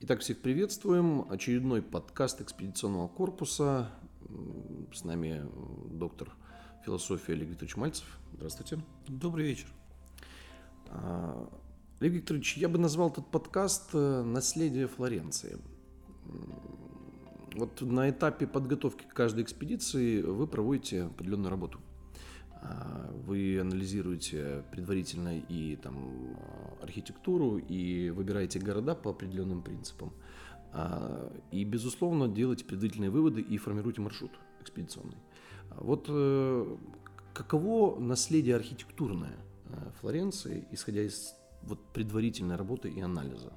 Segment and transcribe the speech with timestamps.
[0.00, 1.26] Итак, всех приветствуем.
[1.30, 3.90] Очередной подкаст экспедиционного корпуса.
[4.92, 5.42] С нами
[5.90, 6.30] доктор
[6.84, 8.06] философии Олег Викторович Мальцев.
[8.34, 8.78] Здравствуйте.
[9.08, 9.66] Добрый вечер.
[10.90, 11.50] А,
[11.98, 15.58] Олег Викторович, я бы назвал этот подкаст э, «Наследие Флоренции».
[17.54, 21.80] Вот на этапе подготовки к каждой экспедиции вы проводите определенную работу.
[23.26, 26.36] Вы анализируете предварительно и там,
[26.80, 30.12] архитектуру, и выбираете города по определенным принципам.
[30.72, 35.16] А, и, безусловно, делаете предварительные выводы и формируете маршрут экспедиционный.
[35.70, 36.76] А вот э,
[37.32, 39.36] каково наследие архитектурное
[39.68, 43.52] э, Флоренции, исходя из вот предварительной работы и анализа?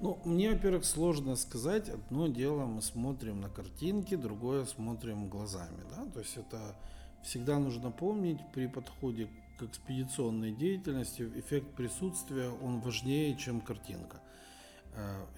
[0.00, 1.88] Ну, мне, во-первых, сложно сказать.
[1.88, 5.82] Одно дело мы смотрим на картинки, другое смотрим глазами.
[5.90, 6.06] Да?
[6.06, 6.76] То есть это
[7.22, 14.20] всегда нужно помнить при подходе к экспедиционной деятельности эффект присутствия, он важнее, чем картинка.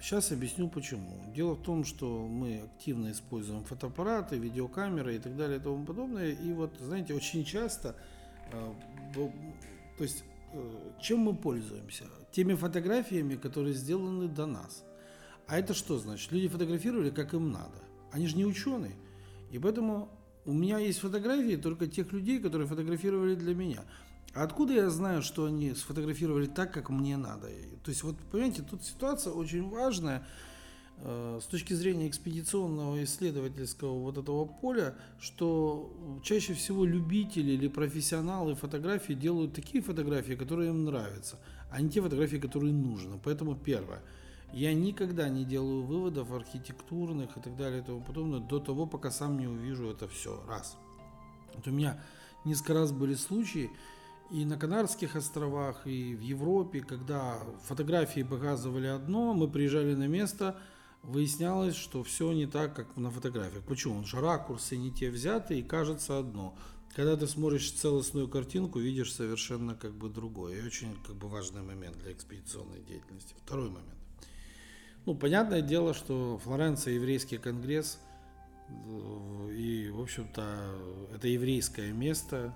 [0.01, 1.19] Сейчас э, объясню почему.
[1.35, 6.31] Дело в том, что мы активно используем фотоаппараты, видеокамеры и так далее и тому подобное.
[6.31, 7.95] И вот, знаете, очень часто,
[8.51, 8.73] э,
[9.13, 12.05] то есть, э, чем мы пользуемся?
[12.31, 14.83] Теми фотографиями, которые сделаны до нас.
[15.47, 16.31] А это что значит?
[16.31, 17.77] Люди фотографировали, как им надо.
[18.11, 18.95] Они же не ученые.
[19.51, 20.09] И поэтому
[20.45, 23.83] у меня есть фотографии только тех людей, которые фотографировали для меня.
[24.33, 27.47] Откуда я знаю, что они сфотографировали так, как мне надо?
[27.83, 30.25] То есть, вот, понимаете, тут ситуация очень важная
[30.97, 38.55] э, с точки зрения экспедиционного исследовательского вот этого поля, что чаще всего любители или профессионалы
[38.55, 41.37] фотографии делают такие фотографии, которые им нравятся,
[41.69, 43.19] а не те фотографии, которые нужны.
[43.23, 44.01] Поэтому первое–
[44.53, 49.09] я никогда не делаю выводов архитектурных и так далее и тому подобное до того, пока
[49.09, 50.43] сам не увижу это все.
[50.47, 50.77] Раз.
[51.55, 51.99] Вот у меня
[52.45, 53.71] несколько раз были случаи
[54.29, 60.57] и на Канарских островах, и в Европе, когда фотографии показывали одно, мы приезжали на место,
[61.01, 63.63] выяснялось, что все не так, как на фотографиях.
[63.63, 63.93] Почему?
[63.95, 66.55] Потому что ракурсы не те взяты и кажется одно.
[66.95, 70.59] Когда ты смотришь целостную картинку, видишь совершенно как бы другое.
[70.59, 73.35] И очень как бы важный момент для экспедиционной деятельности.
[73.43, 74.02] Второй момент.
[75.05, 77.99] Ну, понятное дело, что Флоренция еврейский конгресс,
[78.69, 80.43] э, и, в общем-то,
[81.13, 82.55] это еврейское место,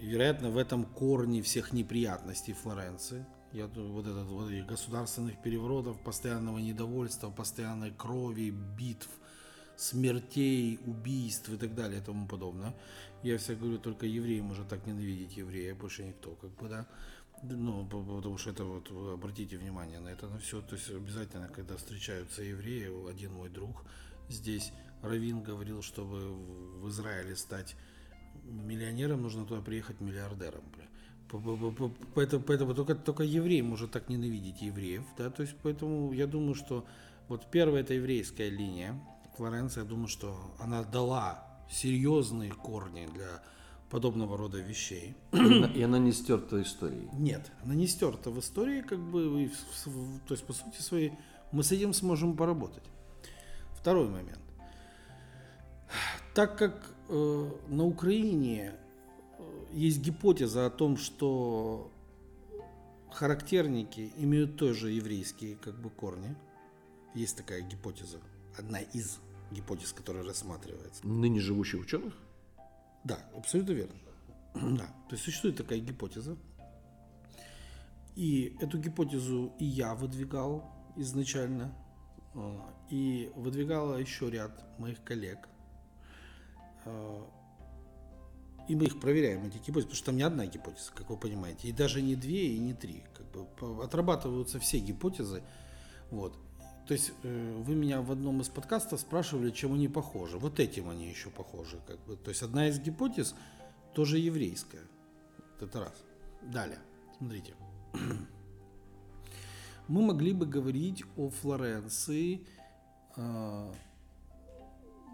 [0.00, 3.24] и, вероятно, в этом корни всех неприятностей Флоренции.
[3.52, 9.08] Я вот этот вот и государственных переворотов, постоянного недовольства, постоянной крови, битв,
[9.76, 12.74] смертей, убийств и так далее и тому подобное.
[13.22, 16.86] Я всегда говорю, только евреи может так ненавидеть еврея, больше никто, как бы, да.
[17.42, 20.62] Ну, потому что это вот, обратите внимание на это, на все.
[20.62, 23.84] То есть обязательно, когда встречаются евреи, один мой друг
[24.28, 24.72] здесь,
[25.02, 26.32] Равин говорил, чтобы
[26.80, 27.76] в Израиле стать
[28.44, 30.64] миллионером, нужно туда приехать миллиардером.
[32.14, 35.04] Поэтому, поэтому только, только еврей может так ненавидеть евреев.
[35.18, 35.30] Да?
[35.30, 36.86] То есть, поэтому я думаю, что
[37.28, 39.00] вот первая это еврейская линия.
[39.36, 43.42] Флоренция, я думаю, что она дала серьезные корни для
[43.94, 45.14] подобного рода вещей.
[45.76, 47.08] И она не стерта историей?
[47.12, 49.48] Нет, она не стерта в истории, как бы,
[50.26, 51.12] то есть по сути своей
[51.52, 52.82] мы с этим сможем поработать.
[53.78, 54.40] Второй момент.
[56.34, 58.72] Так как э, на Украине
[59.38, 61.92] э, есть гипотеза о том, что
[63.12, 66.34] характерники имеют тоже еврейские как бы корни,
[67.14, 68.18] есть такая гипотеза,
[68.58, 69.20] одна из
[69.52, 71.06] гипотез, которая рассматривается.
[71.06, 72.14] Ныне живущих ученых?
[73.04, 73.94] Да, абсолютно верно.
[74.54, 74.86] да.
[75.08, 76.36] То есть существует такая гипотеза.
[78.16, 81.74] И эту гипотезу и я выдвигал изначально.
[82.34, 85.48] А, и выдвигала еще ряд моих коллег.
[86.84, 87.28] А,
[88.66, 91.68] и мы их проверяем, эти гипотезы, потому что там не одна гипотеза, как вы понимаете.
[91.68, 93.04] И даже не две, и не три.
[93.14, 95.42] Как бы отрабатываются все гипотезы.
[96.10, 96.38] Вот.
[96.86, 100.38] То есть э, вы меня в одном из подкастов спрашивали, чем они похожи.
[100.38, 101.80] Вот этим они еще похожи.
[101.86, 102.16] Как бы.
[102.16, 103.34] То есть одна из гипотез
[103.94, 104.82] тоже еврейская.
[105.60, 106.04] Это раз.
[106.42, 106.78] Далее.
[107.16, 107.54] Смотрите.
[109.88, 112.46] Мы могли бы говорить о Флоренции,
[113.16, 113.72] э,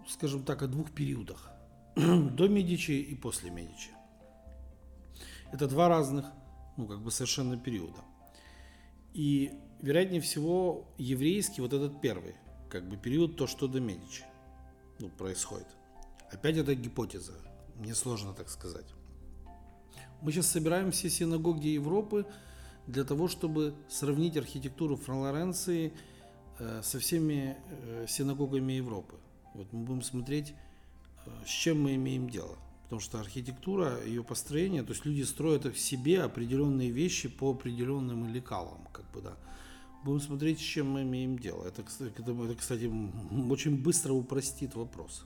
[0.09, 1.51] скажем так, о двух периодах.
[1.95, 3.91] До Медичи и после Медичи.
[5.53, 6.25] Это два разных,
[6.75, 7.99] ну, как бы совершенно периода.
[9.13, 9.51] И
[9.81, 12.35] вероятнее всего, еврейский, вот этот первый,
[12.69, 14.23] как бы период, то, что до Медичи
[14.99, 15.67] ну, происходит.
[16.31, 17.33] Опять это гипотеза,
[17.75, 18.85] мне сложно так сказать.
[20.21, 22.25] Мы сейчас собираем все синагоги Европы
[22.87, 25.93] для того, чтобы сравнить архитектуру Флоренции
[26.59, 29.15] э, со всеми э, синагогами Европы.
[29.55, 30.53] Вот мы будем смотреть,
[31.25, 32.57] э, с чем мы имеем дело.
[32.83, 38.31] Потому что архитектура, ее построение, то есть люди строят в себе определенные вещи по определенным
[38.31, 39.37] лекалам, как бы, да.
[40.03, 41.63] Будем смотреть, с чем мы имеем дело.
[41.65, 42.91] Это, это, кстати,
[43.49, 45.25] очень быстро упростит вопрос.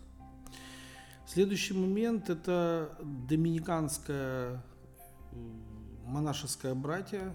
[1.27, 4.61] Следующий момент– это доминиканское
[6.05, 7.33] монашеское братье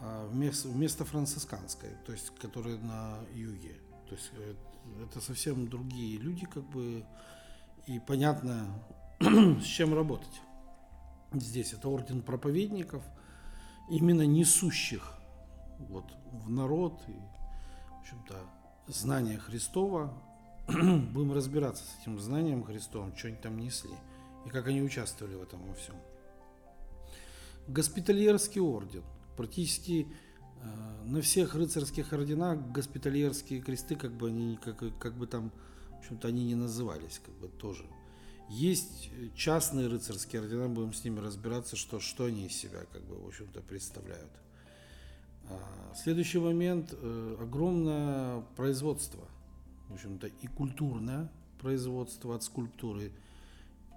[0.00, 3.76] а, вместо, вместо францисканской, то есть, которые на юге.
[4.08, 4.54] То есть э,
[5.02, 7.04] это совсем другие люди, как бы,
[7.86, 8.66] и понятно,
[9.20, 10.40] с чем работать.
[11.32, 13.02] Здесь это орден проповедников,
[13.90, 15.15] именно несущих
[15.78, 18.36] вот, в народ и, в общем-то,
[18.88, 20.12] знания Христова.
[20.66, 23.94] Будем разбираться с этим знанием Христовым, что они там несли
[24.46, 25.96] и как они участвовали в этом во всем.
[27.66, 29.02] Госпитальерский орден.
[29.36, 30.06] Практически
[30.62, 35.50] э, на всех рыцарских орденах госпитальерские кресты, как бы они, как, как бы там,
[35.90, 37.84] в общем-то, они не назывались, как бы тоже.
[38.48, 43.16] Есть частные рыцарские ордена, будем с ними разбираться, что, что они из себя, как бы,
[43.16, 44.30] в общем-то, представляют.
[45.48, 49.24] А, следующий момент э, огромное производство,
[49.88, 53.12] в общем-то, и культурное производство от скульптуры,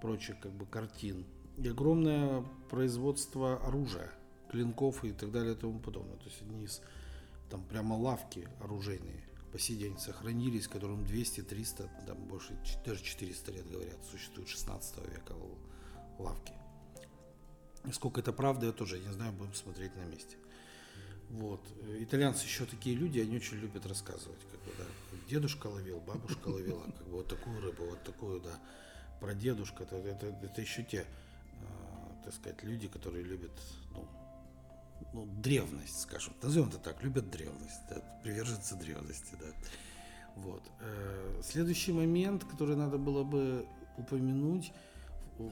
[0.00, 1.24] прочих как бы картин,
[1.58, 4.10] и огромное производство оружия,
[4.50, 6.16] клинков и так далее и тому подобное.
[6.16, 6.80] То есть они из
[7.50, 13.52] там прямо лавки оружейные по сей день сохранились, которым 200, 300, там больше, даже 400
[13.52, 15.34] лет говорят, существуют 16 века
[16.18, 16.52] лавки.
[17.92, 20.36] Сколько это правда, я тоже не знаю, будем смотреть на месте.
[21.30, 21.60] Вот.
[22.00, 24.40] Итальянцы еще такие люди, они очень любят рассказывать.
[24.50, 24.84] Как бы, да,
[25.28, 28.58] дедушка ловил, бабушка ловила, как бы вот такую рыбу, вот такую, да.
[29.20, 33.52] Про дедушка, это, это, это еще те, э, так сказать, люди, которые любят,
[33.92, 34.08] ну,
[35.12, 39.46] ну, древность, скажем, назовем это так, любят древность, да, приверженцы древности, да.
[40.36, 40.62] Вот.
[40.80, 43.66] Э, следующий момент, который надо было бы
[43.98, 44.72] упомянуть,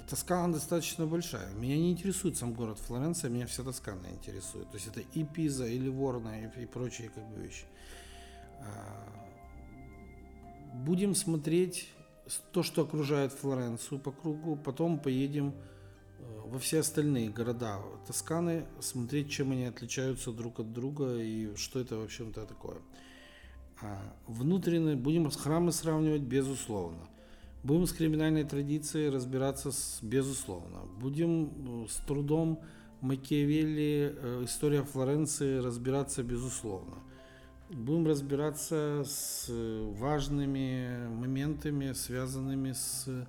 [0.08, 1.52] Тоскана достаточно большая.
[1.54, 4.70] Меня не интересует сам город Флоренция, меня вся Тоскана интересует.
[4.70, 7.64] То есть это и Пиза, и Ливорно, и, и прочие как бы вещи.
[8.60, 9.18] А,
[10.74, 11.88] будем смотреть
[12.52, 15.54] то, что окружает Флоренцию по кругу, потом поедем
[16.18, 21.80] э, во все остальные города Тосканы, смотреть, чем они отличаются друг от друга и что
[21.80, 22.78] это, в общем-то, такое.
[23.80, 27.08] А, внутренне будем храмы сравнивать, безусловно.
[27.64, 30.82] Будем с криминальной традицией разбираться с, безусловно.
[31.00, 32.60] Будем э, с трудом
[33.00, 36.98] Макиавелли, э, история Флоренции разбираться безусловно.
[37.68, 43.26] Будем разбираться с э, важными моментами, связанными с...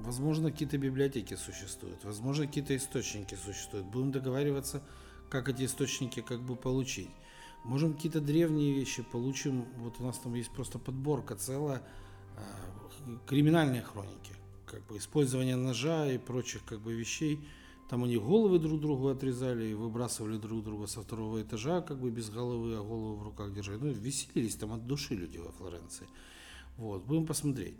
[0.00, 3.86] Возможно, какие-то библиотеки существуют, возможно, какие-то источники существуют.
[3.86, 4.82] Будем договариваться,
[5.30, 7.10] как эти источники как бы получить.
[7.64, 9.64] Можем какие-то древние вещи получим.
[9.78, 11.82] Вот у нас там есть просто подборка целая
[13.26, 14.32] криминальные хроники,
[14.66, 17.46] как бы использование ножа и прочих как бы вещей.
[17.88, 22.10] Там они головы друг другу отрезали и выбрасывали друг друга со второго этажа, как бы
[22.10, 23.78] без головы, а голову в руках держали.
[23.78, 26.06] Ну, веселились там от души люди во Флоренции.
[26.76, 27.76] Вот, будем посмотреть.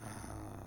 [0.00, 0.66] А,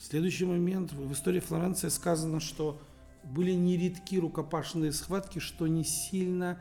[0.00, 0.92] следующий момент.
[0.92, 2.80] В истории Флоренции сказано, что
[3.24, 6.60] были нередки рукопашные схватки, что не сильно,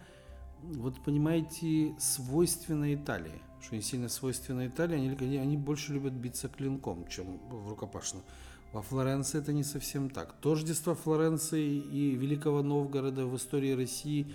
[0.64, 7.08] вот понимаете, свойственно Италии что не сильно свойственно Италии, они, они больше любят биться клинком,
[7.08, 8.22] чем в рукопашном.
[8.74, 10.34] Во Флоренции это не совсем так.
[10.42, 14.34] Тождество Флоренции и Великого Новгорода в истории России,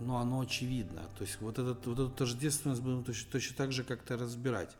[0.00, 1.02] ну, оно очевидно.
[1.18, 4.74] То есть вот, этот, вот эту тождественность будем точно, точно так же как-то разбирать.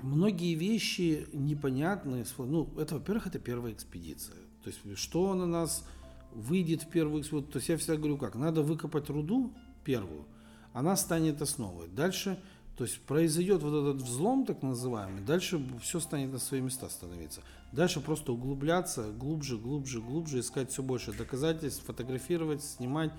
[0.00, 2.24] Многие вещи непонятные.
[2.36, 4.36] Ну, это, во-первых, это первая экспедиция.
[4.62, 5.84] То есть что на нас
[6.32, 7.52] выйдет в первую экспедицию.
[7.52, 9.52] То есть я всегда говорю как, надо выкопать руду
[9.84, 10.26] первую–
[10.72, 11.88] она станет основой.
[11.88, 12.40] Дальше,
[12.76, 17.42] то есть произойдет вот этот взлом, так называемый, дальше все станет на свои места становиться.
[17.72, 23.12] Дальше просто углубляться, глубже, глубже, глубже, искать все больше доказательств, фотографировать, снимать,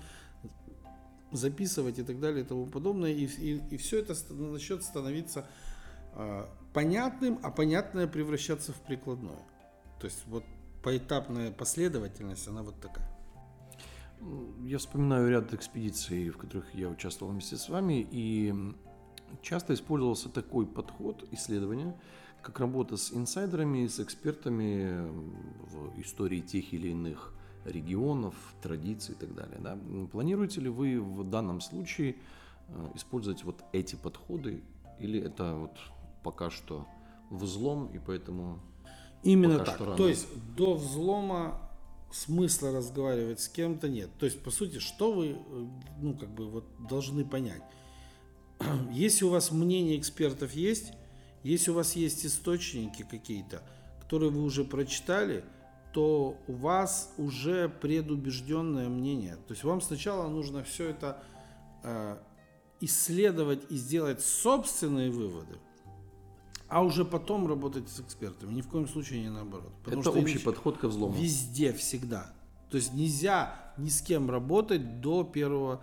[1.32, 3.12] записывать и так далее и тому подобное.
[3.12, 5.46] И, и, и все это начнет становиться
[6.14, 9.38] э, понятным, а понятное превращаться в прикладное.
[10.00, 10.44] То есть вот
[10.82, 13.08] поэтапная последовательность, она вот такая.
[14.64, 18.54] Я вспоминаю ряд экспедиций, в которых я участвовал вместе с вами, и
[19.42, 21.98] часто использовался такой подход исследования,
[22.42, 25.08] как работа с инсайдерами, с экспертами
[25.70, 27.32] в истории тех или иных
[27.64, 29.58] регионов, традиций и так далее.
[29.60, 29.78] Да?
[30.12, 32.16] Планируете ли вы в данном случае
[32.68, 34.62] э, использовать вот эти подходы,
[34.98, 35.76] или это вот
[36.22, 36.86] пока что
[37.30, 38.58] взлом, и поэтому...
[39.22, 39.78] Именно так.
[39.96, 41.60] То есть до взлома
[42.12, 44.10] смысла разговаривать с кем-то нет.
[44.18, 45.66] То есть, по сути, что вы, э,
[46.00, 47.62] ну, как бы, вот должны понять.
[48.92, 50.92] Если у вас мнение экспертов есть,
[51.42, 53.62] если у вас есть источники какие-то,
[54.02, 55.42] который вы уже прочитали,
[55.92, 59.36] то у вас уже предубежденное мнение.
[59.36, 61.22] То есть вам сначала нужно все это
[61.82, 62.16] э,
[62.80, 65.58] исследовать и сделать собственные выводы,
[66.70, 68.52] а уже потом работать с экспертами.
[68.52, 69.72] Ни в коем случае не наоборот.
[69.84, 71.14] Потому Это что общий подход ко взлому.
[71.14, 72.32] Везде, всегда.
[72.70, 75.82] То есть нельзя ни с кем работать до первого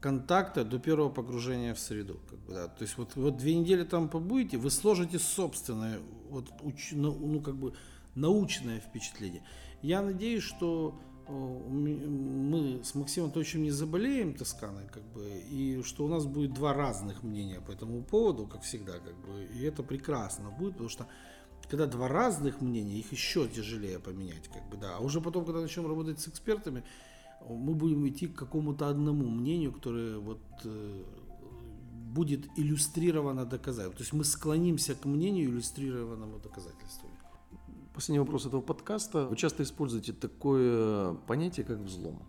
[0.00, 2.20] контакта, до первого погружения в среду.
[2.28, 2.68] Как бы, да.
[2.68, 7.40] То есть вот, вот две недели там побудете, вы сложите собственное, вот, уч, ну, ну,
[7.40, 7.72] как бы,
[8.14, 9.42] научное впечатление.
[9.80, 16.08] Я надеюсь, что мы с Максимом точно не заболеем Тосканой, как бы, и что у
[16.08, 20.50] нас будет два разных мнения по этому поводу, как всегда, как бы, и это прекрасно
[20.50, 21.06] будет, потому что
[21.68, 25.60] когда два разных мнения, их еще тяжелее поменять, как бы, да, а уже потом, когда
[25.60, 26.84] начнем работать с экспертами,
[27.48, 31.04] мы будем идти к какому-то одному мнению, которое вот э,
[31.92, 33.96] будет иллюстрировано доказательством.
[33.96, 37.08] То есть мы склонимся к мнению иллюстрированному доказательству.
[37.96, 39.24] Последний вопрос этого подкаста.
[39.24, 42.22] Вы часто используете такое понятие, как взлом.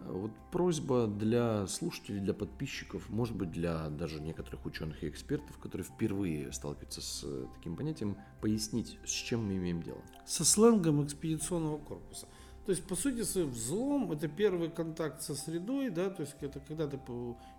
[0.00, 5.86] Вот просьба для слушателей, для подписчиков, может быть, для даже некоторых ученых и экспертов, которые
[5.86, 7.24] впервые сталкиваются с
[7.54, 10.02] таким понятием, пояснить, с чем мы имеем дело.
[10.26, 12.28] Со сленгом экспедиционного корпуса.
[12.66, 16.86] То есть, по сути, взлом– это первый контакт со средой, да, то есть это когда
[16.88, 17.00] ты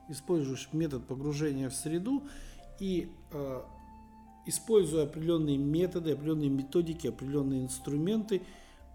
[0.09, 2.27] используешь метод погружения в среду
[2.79, 3.61] и э,
[4.45, 8.41] используя определенные методы, определенные методики, определенные инструменты,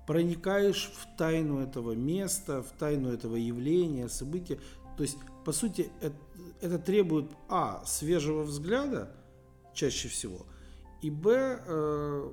[0.07, 4.59] проникаешь в тайну этого места, в тайну этого явления, события.
[4.97, 6.17] То есть, по сути, это,
[6.61, 9.15] это требует, а, свежего взгляда,
[9.75, 10.47] чаще всего,
[11.01, 12.31] и, б, э,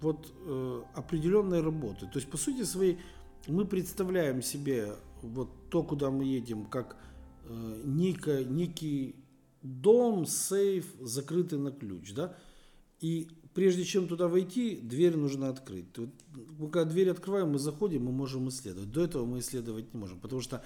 [0.00, 2.06] вот э, определенной работы.
[2.06, 2.98] То есть, по сути своей,
[3.46, 6.96] мы представляем себе вот то, куда мы едем, как
[7.44, 9.16] э, некий, некий
[9.62, 12.34] дом, сейф, закрытый на ключ, да,
[13.00, 15.86] и прежде чем туда войти, дверь нужно открыть.
[15.96, 18.90] Вот, когда дверь открываем, мы заходим, мы можем исследовать.
[18.92, 20.62] До этого мы исследовать не можем, потому что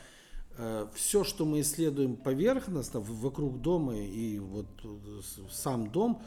[0.58, 4.66] э, все, что мы исследуем поверхностно, вокруг дома и вот
[5.50, 6.22] сам дом,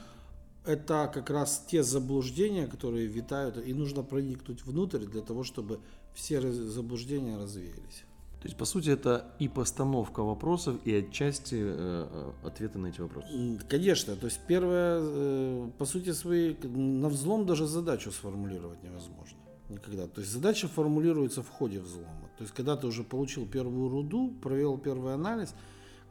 [0.66, 5.80] это как раз те заблуждения, которые витают, и нужно проникнуть внутрь для того, чтобы
[6.14, 8.06] все заблуждения развеялись.
[8.46, 13.02] То есть, по сути, это и постановка вопросов, и отчасти э, э, ответы на эти
[13.02, 13.60] вопросы.
[13.68, 14.16] Конечно.
[14.16, 19.40] То есть, первое, э, по сути своей, на взлом даже задачу сформулировать невозможно.
[19.70, 20.08] Никогда.
[20.08, 22.30] То есть, задача формулируется в ходе взлома.
[22.38, 25.56] То есть, когда ты уже получил первую руду, провел первый анализ,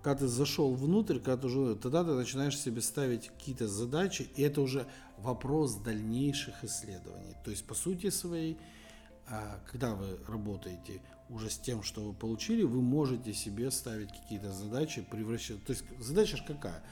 [0.03, 4.43] когда ты зашел внутрь, когда ты уже, тогда ты начинаешь себе ставить какие-то задачи, и
[4.43, 4.87] это уже
[5.19, 7.37] вопрос дальнейших исследований.
[7.45, 8.59] То есть, по сути своей,
[9.29, 14.53] а, когда вы работаете уже с тем, что вы получили, вы можете себе ставить какие-то
[14.53, 15.65] задачи, превращать.
[15.65, 16.83] То есть задача же какая?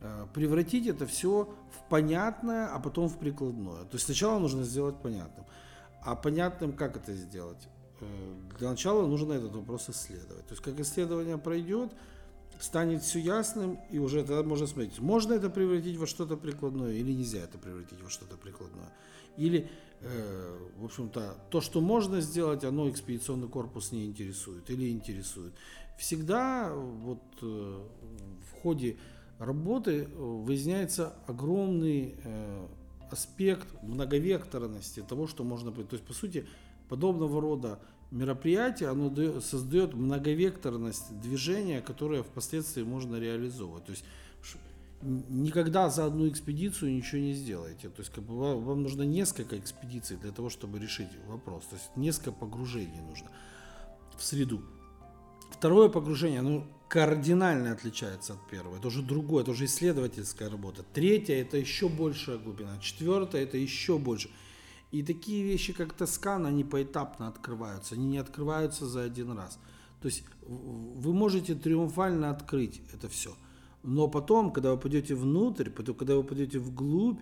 [0.00, 3.84] Э, превратить это все в понятное, а потом в прикладное.
[3.84, 5.44] То есть сначала нужно сделать понятным.
[6.02, 7.68] А понятным как это сделать?
[8.00, 8.06] Э,
[8.58, 10.46] для начала нужно этот вопрос исследовать.
[10.46, 11.92] То есть как исследование пройдет,
[12.60, 17.12] станет все ясным, и уже тогда можно смотреть, можно это превратить во что-то прикладное или
[17.12, 18.92] нельзя это превратить во что-то прикладное.
[19.36, 19.70] Или
[20.02, 25.52] Э, в общем-то, то, что можно сделать, оно экспедиционный корпус не интересует или интересует.
[25.98, 27.80] Всегда вот э,
[28.50, 28.96] в ходе
[29.38, 32.66] работы выясняется огромный э,
[33.10, 35.70] аспект многовекторности того, что можно...
[35.70, 36.46] То есть, по сути,
[36.88, 37.78] подобного рода
[38.10, 43.84] мероприятие, оно создает многовекторность движения, которое впоследствии можно реализовывать.
[43.84, 44.04] То есть
[45.02, 47.88] никогда за одну экспедицию ничего не сделаете.
[47.88, 51.64] То есть как бы вам, нужно несколько экспедиций для того, чтобы решить вопрос.
[51.66, 53.30] То есть несколько погружений нужно
[54.16, 54.62] в среду.
[55.50, 58.76] Второе погружение, оно кардинально отличается от первого.
[58.76, 60.84] Это уже другое, это уже исследовательская работа.
[60.92, 62.78] Третье– это еще большая глубина.
[62.80, 64.30] Четвертое– это еще больше.
[64.90, 67.94] И такие вещи, как Тоскана, они поэтапно открываются.
[67.94, 69.58] Они не открываются за один раз.
[70.00, 73.34] То есть вы можете триумфально открыть это все–
[73.82, 77.20] но потом, когда вы пойдете внутрь, потом, когда вы пойдете вглубь,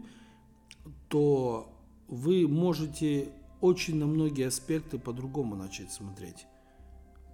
[1.08, 1.72] то
[2.08, 3.28] вы можете
[3.60, 6.46] очень на многие аспекты по-другому начать смотреть.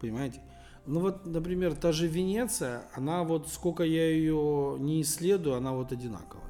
[0.01, 0.41] Понимаете?
[0.87, 5.93] Ну вот, например, та же Венеция, она вот, сколько я ее не исследую, она вот
[5.93, 6.45] одинаковая.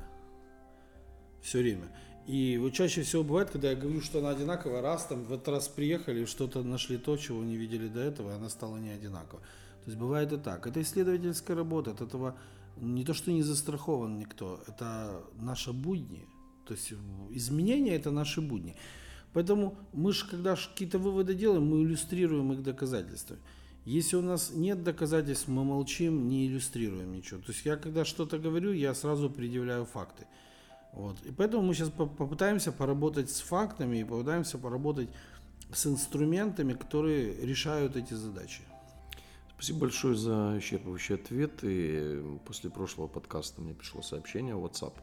[1.40, 1.84] Все время.
[2.26, 5.48] И вот чаще всего бывает, когда я говорю, что она одинаковая, раз там в этот
[5.48, 9.42] раз приехали, что-то нашли то, чего не видели до этого, и она стала не одинаковой.
[9.84, 10.66] То есть бывает и так.
[10.66, 12.36] Это исследовательская работа, от этого
[12.76, 16.26] не то, что не застрахован никто, это наши будни.
[16.66, 16.92] То есть
[17.30, 18.74] изменения это наши будни.
[19.34, 23.40] Поэтому мы же, когда какие-то выводы делаем, мы иллюстрируем их доказательствами.
[23.84, 27.40] Если у нас нет доказательств, мы молчим, не иллюстрируем ничего.
[27.40, 30.26] То есть я когда что-то говорю, я сразу предъявляю факты.
[30.94, 31.20] Вот.
[31.24, 35.10] И поэтому мы сейчас попытаемся поработать с фактами и попытаемся поработать
[35.72, 38.62] с инструментами, которые решают эти задачи.
[39.56, 41.60] Спасибо большое за исчерпывающий ответ.
[41.62, 44.94] И после прошлого подкаста мне пришло сообщение в WhatsApp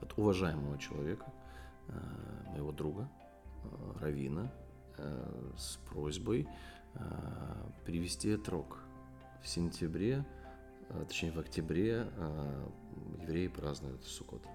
[0.00, 1.26] от уважаемого человека,
[1.88, 1.92] э,
[2.52, 3.08] моего друга
[3.64, 3.68] э,
[4.00, 4.50] Равина,
[4.96, 6.48] э, с просьбой
[7.84, 8.78] привести отрок
[9.42, 10.24] в сентябре,
[11.08, 12.06] точнее в октябре
[13.20, 14.46] евреи празднуют Суккот.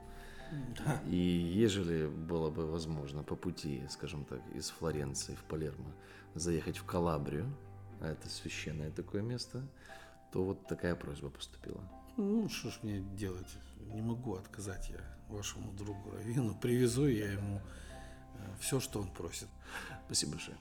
[0.78, 1.02] Да.
[1.08, 5.92] И ежели было бы возможно по пути, скажем так, из Флоренции в Палермо
[6.36, 7.46] заехать в Калабрию,
[8.02, 9.62] а это священное такое место,
[10.32, 11.82] то вот такая просьба поступила.
[12.18, 13.58] Ну, что ж мне делать?
[13.94, 16.56] Не могу отказать я вашему другу Равину.
[16.56, 17.62] Привезу я ему
[18.36, 19.48] э, все, что он просит.
[20.06, 20.58] Спасибо большое.